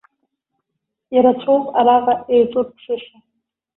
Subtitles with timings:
[1.15, 3.17] Ирацәоуп араҟа еиҿурԥшыша.